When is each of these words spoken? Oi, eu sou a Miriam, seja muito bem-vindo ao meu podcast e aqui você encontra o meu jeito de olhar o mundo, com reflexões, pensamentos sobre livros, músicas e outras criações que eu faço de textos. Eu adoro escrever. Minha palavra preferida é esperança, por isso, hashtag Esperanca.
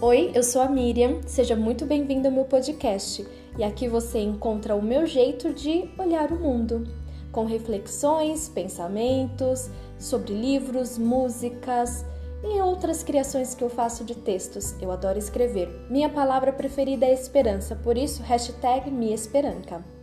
Oi, 0.00 0.30
eu 0.32 0.44
sou 0.44 0.62
a 0.62 0.68
Miriam, 0.68 1.22
seja 1.26 1.56
muito 1.56 1.84
bem-vindo 1.84 2.28
ao 2.28 2.32
meu 2.32 2.44
podcast 2.44 3.26
e 3.58 3.64
aqui 3.64 3.88
você 3.88 4.20
encontra 4.20 4.76
o 4.76 4.80
meu 4.80 5.04
jeito 5.06 5.52
de 5.52 5.90
olhar 5.98 6.30
o 6.30 6.38
mundo, 6.38 6.86
com 7.32 7.44
reflexões, 7.44 8.48
pensamentos 8.48 9.68
sobre 9.98 10.34
livros, 10.34 10.96
músicas 10.96 12.04
e 12.44 12.60
outras 12.60 13.02
criações 13.02 13.56
que 13.56 13.64
eu 13.64 13.68
faço 13.68 14.04
de 14.04 14.14
textos. 14.14 14.80
Eu 14.80 14.92
adoro 14.92 15.18
escrever. 15.18 15.68
Minha 15.90 16.08
palavra 16.08 16.52
preferida 16.52 17.04
é 17.04 17.12
esperança, 17.12 17.74
por 17.74 17.98
isso, 17.98 18.22
hashtag 18.22 18.88
Esperanca. 19.12 19.97